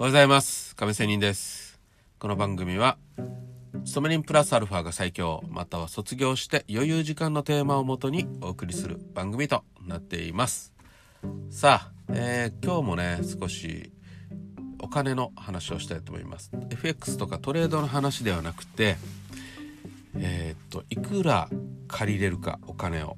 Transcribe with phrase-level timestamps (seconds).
[0.00, 0.76] おはようございます。
[0.76, 1.80] 亀仙人です。
[2.20, 2.98] この番組は
[3.84, 5.42] 勤め人プラスアルファが最強。
[5.48, 10.72] または卒業して余裕時間のテーマをもとにお送りする番組となっています。
[11.50, 13.90] さあ、えー、今日もね少し
[14.80, 16.52] お金の話をしたいと思います。
[16.70, 18.98] FX とかトレードの話ではなくて
[20.14, 21.48] えー、っといくら
[21.88, 23.16] 借りれるかお金を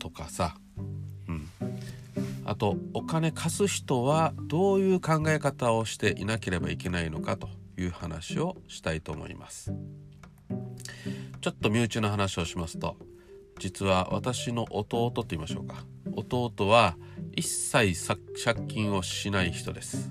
[0.00, 0.56] とかさ
[2.48, 9.70] あとお金貸す人はどういう考え方をしていなければいけないのかという話をしたいと思います。
[11.42, 12.96] ちょっと身内の話をしますと
[13.58, 15.84] 実は私の弟と言いましょうか。
[16.14, 16.96] 弟は
[17.36, 17.94] 一切
[18.42, 20.10] 借金をしない人です。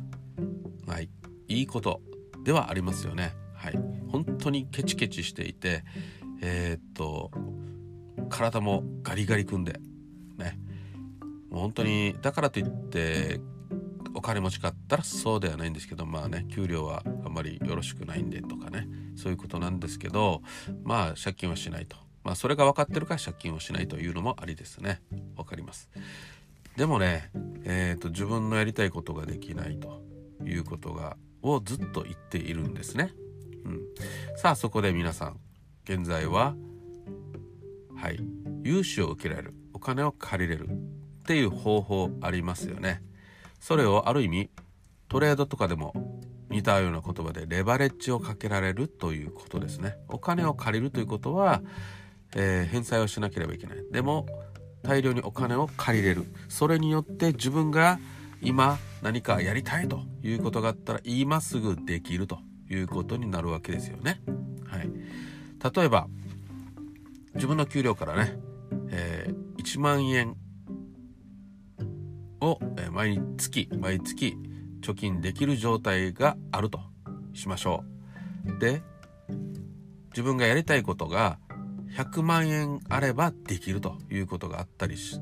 [0.85, 1.09] はい。
[1.47, 2.01] いいこと
[2.43, 3.33] ではありますよね。
[3.55, 3.79] はい。
[4.11, 5.83] 本当にケチケチしていて
[6.43, 7.31] えー、っと
[8.29, 9.79] 体もガリガリ組んで
[10.38, 10.66] ね。
[11.57, 13.41] もう本当にだからといって
[14.13, 20.44] お金持ちかったらそうではないんですけどまあね給料はあんまりよろしくないんでとかねそういうことなんですけど
[20.83, 21.97] まあ借金はしないと。
[22.23, 25.02] まあそれが分かってるから借金をしないというのもありですね。
[25.35, 25.89] 分かります。
[26.75, 27.31] でもね
[27.63, 30.03] えー、と自分のやりたいことができないと
[30.45, 33.13] いうことがをずっと言っているんですね、
[33.66, 33.81] うん、
[34.35, 35.39] さあそこで皆さん
[35.85, 36.55] 現在は
[37.95, 38.19] はい
[38.63, 39.55] 融資を受けられる。
[39.78, 40.67] お金を借りれる。
[41.28, 43.03] っていう方法ありますよね。
[43.59, 44.50] それをある意味
[45.09, 49.97] トレードとかでも似たような言葉でレバレッジをかけられるということですね。
[50.08, 51.61] お金を借りるということは、
[52.34, 53.78] えー、返済をしなければいけない。
[53.92, 54.25] でも
[54.84, 56.23] 大量にお金を借りれる。
[56.47, 58.00] それによって自分が
[58.41, 64.22] 今何かやりたいということがあったら今すぐできるということになるわけですよね。
[64.66, 64.89] はい。
[65.75, 66.08] 例えば
[67.36, 68.39] 自分の給料からね、
[68.91, 70.38] えー、1万円
[72.41, 72.59] を
[72.91, 74.38] 毎月毎月
[74.81, 76.79] 貯金できる状態があると
[77.33, 77.84] しましょ
[78.45, 78.59] う。
[78.59, 78.81] で
[80.12, 81.38] 自分がやりたいことが
[81.95, 85.19] 100万円あればできるということがあったりし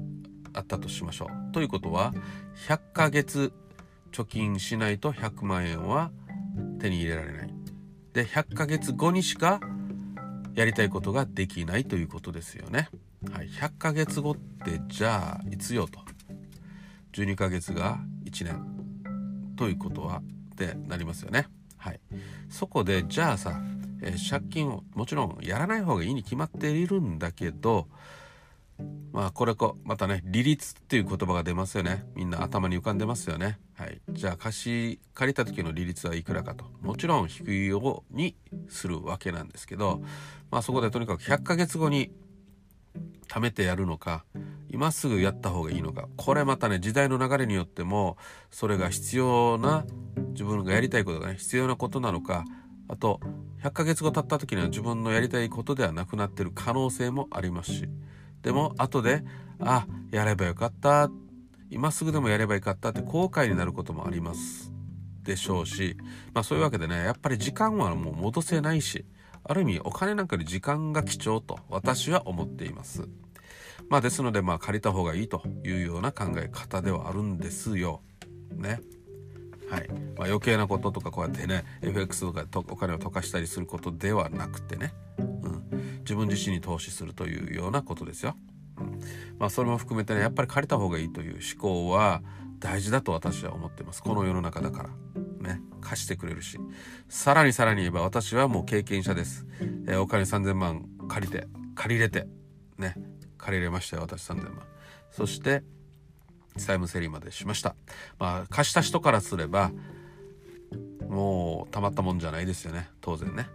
[0.53, 1.51] あったとしましょう。
[1.51, 2.13] ということは
[2.67, 3.51] 100ヶ月
[4.11, 6.11] 貯金しないと100万円は
[6.79, 7.53] 手に入れられない。
[8.13, 9.59] で100ヶ月後にしか
[10.53, 12.89] やりたいことができないということですよね。
[13.31, 15.99] はい、100ヶ月後ってじゃあいつよと
[17.15, 20.21] 12ヶ月が1年ということは
[20.53, 21.47] ってなりますよね。
[21.77, 21.99] はい、
[22.49, 23.61] そこでじゃあさ、
[24.01, 27.87] えー、借金をもちろんやらない方がいいに決まっているんだけど
[29.13, 32.03] まあこれこまたね利率っていう言葉が出ますよね。
[32.15, 33.59] みんな頭に浮かんでますよね。
[33.75, 34.01] はい。
[34.09, 36.65] じゃあ貸し借りた時の利率はいくらかと。
[36.81, 38.35] もちろん低いように
[38.67, 40.01] するわけなんですけど
[40.51, 42.11] まあそこでとにかく100ヶ月後に
[43.27, 44.25] 貯めてやるのか
[44.75, 46.09] 今すぐやった方がいいのか。
[46.17, 48.17] これまたね時代の流れによっても
[48.51, 49.85] それが必要な
[50.31, 52.43] 自分がやりたいことがね必要なことなのか
[52.89, 53.21] あと
[53.63, 57.87] 100ヶ月後経った時には自分のやりたいことではなくなってる可能性もありますし。
[58.41, 59.23] でも後で
[59.61, 61.09] あやればよかった。
[61.69, 64.73] 今すぐでもやればよかったって後悔になることもあります。
[65.23, 65.95] でしょうし。
[66.33, 69.05] まあそういうわけでねやっぱり時間はもう戻せないし
[69.45, 73.07] ある意味お金なんかより時間が貴重と私は思っています。
[73.89, 78.01] まあですのでまあ借りた方がいいというような考え方ではあるんですよ。
[78.51, 78.79] ね。
[79.69, 79.89] はい。
[79.89, 88.35] まあ、余計なこととかこうやってね FX とかお金を溶かしたりすることではなくてね、うん、自分自身に投資するというようなことですよ。
[88.77, 88.99] うん、
[89.39, 92.21] まあそれも含めてねやっぱり借りた方がいいという思考は
[92.59, 94.01] 大事だと私は思ってます。
[94.01, 94.89] この世の中だから。
[95.47, 95.61] ね。
[95.81, 96.57] 貸してくれるし。
[97.09, 99.45] さらにさらに言えば私はもう経験者です。
[99.87, 102.27] えー、お金3000万借りて、借りれて、
[102.77, 102.95] ね。
[103.37, 104.63] 借りれましたよ私3000万
[105.11, 105.63] そして
[106.57, 107.75] 債務整理までしました。
[108.17, 109.71] まあ貸した人からすれば
[111.07, 112.89] もうたまったもんじゃないですよね。
[113.01, 113.47] 当然ね、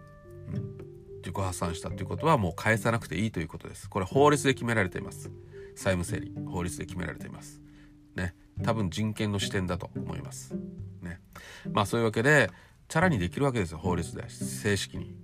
[0.53, 0.77] うん、
[1.17, 3.89] 自己破産したということはもう返さなくていいということです。
[3.89, 5.31] これ法律で決められています。
[5.75, 7.59] 債務整理法律で決められています。
[8.15, 8.35] ね。
[8.63, 10.55] 多分人権の視点だと思います。
[11.01, 11.19] ね。
[11.71, 12.51] まあそういうわけで
[12.87, 14.29] チャラにできるわけですよ法律で。
[14.29, 15.15] 正式に。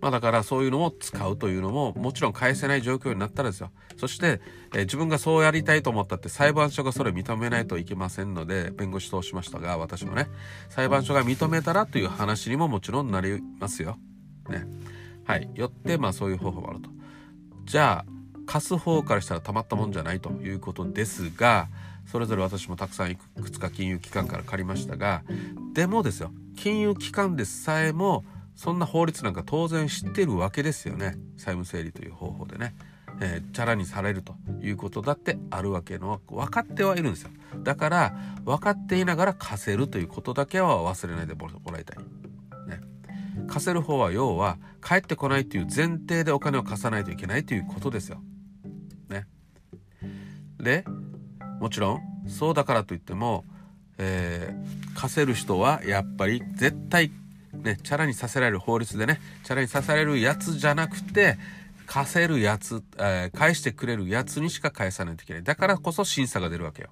[0.00, 3.70] まあだからそういうのを使うというのももちろん返せない状況になったらですよ。
[3.96, 4.40] そして、
[4.74, 10.28] えー、自分がそうやりたいと思ったって裁判所がそれ認めないといけませんので弁護士通しましたが私もね
[10.68, 13.98] 裁判所が認めたらという話にももちろんなりますよ。
[14.48, 14.66] ね。
[15.24, 15.50] はい。
[15.54, 16.90] よってまあそういう方法もあると。
[17.64, 21.68] じゃあ貸す方からしたらたまったもんじゃないということですが
[22.06, 25.22] それぞれ私もたくさんいくつか金融機関から借りましたが
[25.74, 28.24] でもですよ金融機関でさえも
[28.58, 31.16] そんな法律なんか当然知ってるわけですよね。
[31.36, 32.74] 債務整理という方法でね。
[33.20, 37.30] えー、チャラにされるということだってあるわけの分かってはいるんですよ。
[37.62, 41.98] だから分かっていながら貸せるということだけは忘れないでもらいたい、
[42.68, 42.80] ね、
[43.48, 48.20] 貸せる方は要は帰ってこないという前提でお金を貸さないといけないということですよ。
[49.08, 49.26] ね、
[50.58, 50.84] で
[51.60, 53.44] もちろんそうだからといっても、
[53.98, 57.10] えー、貸せる人はやっぱり絶対
[57.62, 61.38] ねチャラにさせられる法律でねチャラにさせられるやつじゃなくて
[61.86, 66.90] 貸せるやつ、えー、返してくれるやつにしか返さないといけないだからこそ審査が出るわけよ。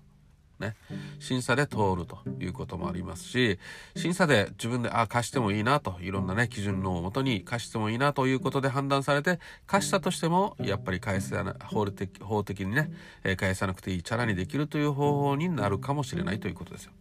[0.58, 0.74] ね、
[1.18, 3.58] 審査で通るということもありますし
[3.94, 12.90] 審査で自分であ貸してもいいなといろんなね基準のもとに貸してもいいなということで判断されて貸したとしてもやっぱり返せな法的法的にね、
[13.36, 16.92] 返さなくていいチャラにできるという方法になるかもしれないということですよ。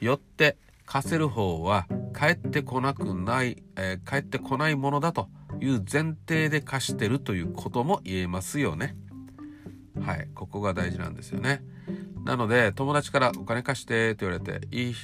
[0.00, 1.86] よって貸せる方は
[2.18, 5.28] 帰ってこなくない、えー、帰ってこないものだと
[5.60, 8.96] いう前提で貸してるということも言えますよね。
[10.00, 11.62] はい、ここが大事なんですよね。
[12.24, 14.94] なので友達からお金貸してって言われていい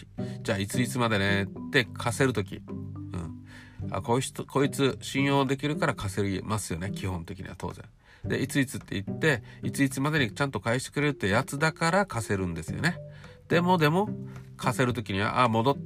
[0.42, 7.84] じゃあいついつまでねって貸せる時、うん、あこいつこいつ信用できるから貸せますよね基本的には当然。
[8.24, 12.96] でいついつって言っていついつまでにちゃんと返してくれるってやつだから貸せるんですよね。
[13.48, 14.08] でもでも
[14.56, 15.76] 貸せる時にはあ戻っ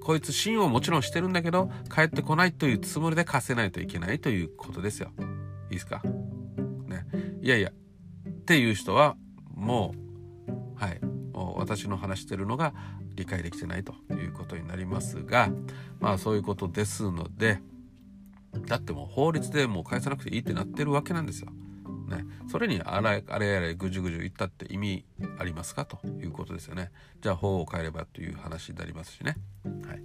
[0.00, 5.12] こいつ信用もちろんしてるんだけど帰ってこないというつもりで貸せないといけないということですよ。
[5.70, 6.02] いいですか？
[6.86, 7.06] ね。
[7.42, 9.16] いやいやっていう人は
[9.54, 10.04] もう
[10.76, 11.00] はい、
[11.56, 12.74] 私の話してるのが
[13.14, 15.50] 理解できてないということになりますが
[16.00, 17.60] まあそういうことですので
[18.66, 21.48] だってもう法律でもう返さなくていいってなってるわけなんですよ。
[22.16, 25.04] ね、それにあれあれやれぐじゅぐじゅ言ったって意味
[25.38, 25.84] ありますか？
[25.84, 26.90] ということですよね。
[27.20, 29.36] じゃあ法を変えればという話になりますしね。
[29.86, 30.02] はい、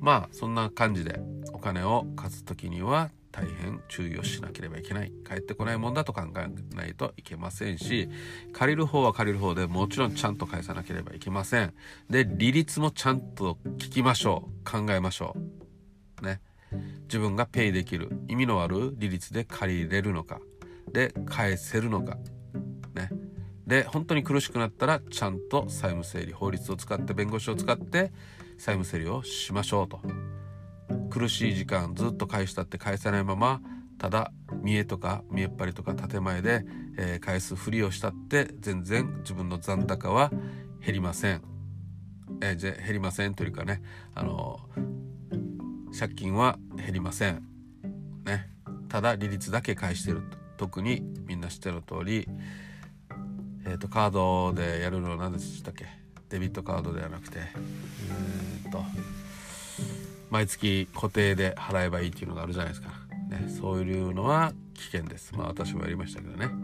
[0.00, 1.20] まあそんな感じで
[1.52, 5.12] お金を貸す時には大変注意をしなければいけない。
[5.26, 8.08] 帰ってこないもんだと考えないといけませんし
[8.52, 11.74] 借りる方は借りる方でもちろんちゃんと返さなければいけません。
[12.08, 14.70] で利率もちゃんと聞きましょう。
[14.70, 15.36] 考えましょ
[16.22, 16.24] う。
[16.24, 16.40] ね。
[17.02, 20.40] 自分がペイできる意味のある利率で借りれるのか。
[20.94, 22.16] で返せるのか。
[22.94, 23.10] ね。
[23.66, 28.12] で本当に苦しくなったらちゃんと債務整理法律を使って弁護士を使って
[28.56, 30.00] 債務整理をしましょうと。
[31.10, 33.60] 苦しい時間ずっと返したって返さないまま
[33.98, 34.32] ただ
[34.62, 36.64] 見栄とか見栄っ張りとか建前で、
[36.96, 40.30] えー、返すふりをしたって全然自分の残高は
[40.84, 41.42] 減りません。
[42.40, 43.82] えー、じゃ減りませんというかね
[44.14, 44.60] あの
[45.98, 47.42] 借金は減りません。
[48.24, 48.50] ね。
[48.88, 50.43] ただ利率だけ返してると。
[50.56, 52.28] 特にみんな知ってる通り
[53.66, 55.86] え、ー、とカードでやるのは何でしたっけ？
[56.28, 58.84] デビットカードではなくてえっと
[60.30, 62.88] 毎月固定で払えばいいっていうのがあるじゃないですか、
[63.30, 65.32] ね、そういうのは危険です。
[65.34, 66.54] まあ私もやりましたけどね、はい。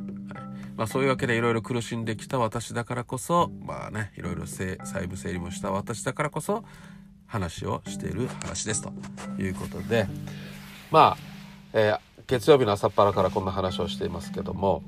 [0.76, 4.76] まあ、そういうわけでいろいろ苦しんできた私だからこそまあねいろいろ細
[5.06, 6.64] 部整理もした私だからこそ
[7.26, 8.92] 話をしている話ですと
[9.40, 10.08] いうことで。
[10.90, 11.16] まあ、
[11.72, 12.00] えー、
[12.30, 14.84] 月曜日の朝っぱらからこんな話をしていますけども。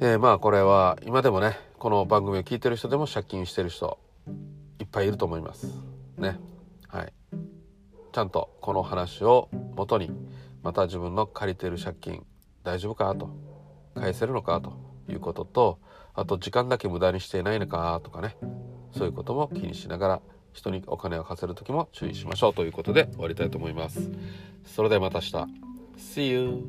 [0.00, 3.98] えー、まあこれは今でもねこの番組を聞いてる人でも借金してる人
[4.80, 5.66] いっぱいいると思います。
[6.16, 6.38] ね。
[6.88, 7.12] はい。
[8.12, 10.10] ちゃんとこの話をもとに
[10.62, 12.24] また自分の借りてる借金
[12.64, 13.28] 大丈夫かと
[13.94, 14.72] 返せるのかと
[15.12, 15.78] いうことと
[16.14, 18.38] あと時間だけ無駄にしていないのかとかね
[18.96, 20.22] そういうことも気にしながら
[20.56, 24.10] 人にお金を貸せる時も注意しましょうということで終わりたいと思います。
[24.64, 25.66] それではまた明日。
[25.98, 26.64] See you!